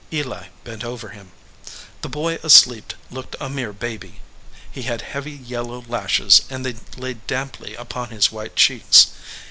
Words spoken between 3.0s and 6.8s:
looked a mere baby. He had heavy yellow lashes and they